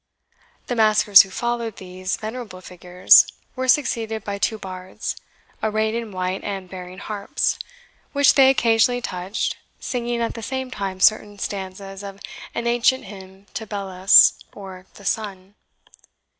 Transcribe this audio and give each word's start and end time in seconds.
The 0.65 0.75
maskers 0.75 1.21
who 1.21 1.29
followed 1.29 1.75
these 1.77 2.17
venerable 2.17 2.59
figures 2.59 3.27
were 3.55 3.67
succeeded 3.67 4.23
by 4.23 4.39
two 4.39 4.57
Bards, 4.57 5.15
arrayed 5.61 5.93
in 5.93 6.11
white, 6.11 6.43
and 6.43 6.67
bearing 6.67 6.97
harps, 6.97 7.59
which 8.11 8.33
they 8.33 8.49
occasionally 8.49 8.99
touched, 8.99 9.57
singing 9.79 10.19
at 10.19 10.33
the 10.33 10.41
same 10.41 10.71
time 10.71 10.99
certain 11.01 11.37
stanzas 11.37 12.01
of 12.03 12.19
an 12.55 12.65
ancient 12.65 13.03
hymn 13.03 13.45
to 13.53 13.67
Belus, 13.67 14.39
or 14.53 14.87
the 14.95 15.05
Sun. 15.05 15.53